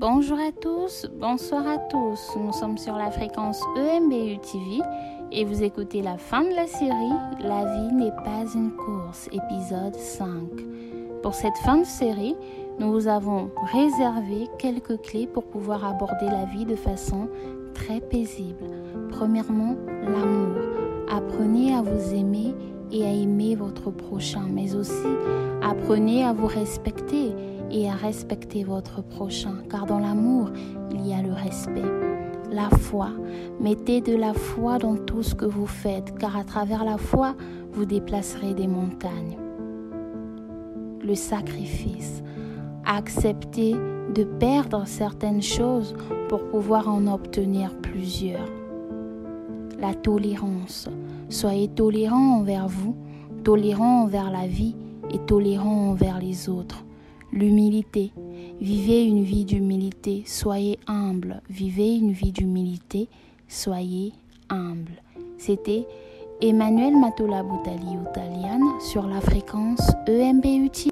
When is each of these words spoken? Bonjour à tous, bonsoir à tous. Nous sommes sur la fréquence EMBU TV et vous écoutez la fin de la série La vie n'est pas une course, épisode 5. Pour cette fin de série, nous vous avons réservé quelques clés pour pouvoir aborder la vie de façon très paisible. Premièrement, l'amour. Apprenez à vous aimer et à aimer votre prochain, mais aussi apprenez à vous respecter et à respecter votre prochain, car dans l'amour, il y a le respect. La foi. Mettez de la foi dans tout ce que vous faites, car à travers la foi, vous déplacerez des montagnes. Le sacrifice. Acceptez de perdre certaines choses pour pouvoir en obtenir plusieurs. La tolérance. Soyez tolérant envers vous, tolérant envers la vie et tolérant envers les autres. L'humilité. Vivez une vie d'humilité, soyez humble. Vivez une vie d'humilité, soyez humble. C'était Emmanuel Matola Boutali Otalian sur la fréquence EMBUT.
Bonjour 0.00 0.38
à 0.38 0.50
tous, 0.50 1.06
bonsoir 1.20 1.68
à 1.68 1.76
tous. 1.76 2.34
Nous 2.34 2.54
sommes 2.54 2.78
sur 2.78 2.96
la 2.96 3.10
fréquence 3.10 3.60
EMBU 3.76 4.38
TV 4.38 4.80
et 5.30 5.44
vous 5.44 5.62
écoutez 5.62 6.00
la 6.00 6.16
fin 6.16 6.40
de 6.42 6.56
la 6.56 6.66
série 6.66 7.12
La 7.38 7.66
vie 7.66 7.94
n'est 7.94 8.10
pas 8.24 8.46
une 8.54 8.70
course, 8.70 9.28
épisode 9.30 9.94
5. 9.94 10.26
Pour 11.22 11.34
cette 11.34 11.58
fin 11.58 11.76
de 11.76 11.84
série, 11.84 12.34
nous 12.78 12.90
vous 12.92 13.08
avons 13.08 13.50
réservé 13.74 14.48
quelques 14.58 15.02
clés 15.02 15.26
pour 15.26 15.44
pouvoir 15.44 15.84
aborder 15.84 16.30
la 16.30 16.46
vie 16.46 16.64
de 16.64 16.76
façon 16.76 17.28
très 17.74 18.00
paisible. 18.00 18.70
Premièrement, 19.10 19.76
l'amour. 20.02 20.62
Apprenez 21.10 21.74
à 21.74 21.82
vous 21.82 22.14
aimer 22.14 22.54
et 22.90 23.04
à 23.04 23.12
aimer 23.12 23.54
votre 23.54 23.90
prochain, 23.90 24.46
mais 24.50 24.74
aussi 24.74 24.94
apprenez 25.60 26.24
à 26.24 26.32
vous 26.32 26.46
respecter 26.46 27.34
et 27.70 27.88
à 27.88 27.94
respecter 27.94 28.64
votre 28.64 29.02
prochain, 29.02 29.56
car 29.70 29.86
dans 29.86 29.98
l'amour, 29.98 30.50
il 30.92 31.06
y 31.06 31.14
a 31.14 31.22
le 31.22 31.32
respect. 31.32 31.82
La 32.50 32.68
foi. 32.68 33.10
Mettez 33.60 34.00
de 34.00 34.16
la 34.16 34.34
foi 34.34 34.78
dans 34.78 34.96
tout 34.96 35.22
ce 35.22 35.34
que 35.34 35.44
vous 35.44 35.66
faites, 35.66 36.16
car 36.18 36.36
à 36.36 36.44
travers 36.44 36.84
la 36.84 36.98
foi, 36.98 37.36
vous 37.72 37.84
déplacerez 37.84 38.54
des 38.54 38.66
montagnes. 38.66 39.38
Le 41.02 41.14
sacrifice. 41.14 42.22
Acceptez 42.84 43.76
de 44.14 44.24
perdre 44.24 44.82
certaines 44.86 45.42
choses 45.42 45.94
pour 46.28 46.48
pouvoir 46.48 46.88
en 46.88 47.06
obtenir 47.06 47.76
plusieurs. 47.80 48.48
La 49.78 49.94
tolérance. 49.94 50.88
Soyez 51.28 51.68
tolérant 51.68 52.38
envers 52.38 52.66
vous, 52.66 52.96
tolérant 53.44 54.02
envers 54.02 54.30
la 54.30 54.46
vie 54.46 54.74
et 55.12 55.18
tolérant 55.18 55.90
envers 55.90 56.18
les 56.18 56.48
autres. 56.48 56.84
L'humilité. 57.32 58.12
Vivez 58.60 59.04
une 59.04 59.22
vie 59.22 59.44
d'humilité, 59.44 60.24
soyez 60.26 60.78
humble. 60.86 61.42
Vivez 61.48 61.94
une 61.96 62.12
vie 62.12 62.32
d'humilité, 62.32 63.08
soyez 63.48 64.12
humble. 64.48 65.02
C'était 65.38 65.86
Emmanuel 66.42 66.96
Matola 66.96 67.42
Boutali 67.42 67.96
Otalian 67.98 68.80
sur 68.80 69.06
la 69.06 69.20
fréquence 69.20 69.92
EMBUT. 70.08 70.89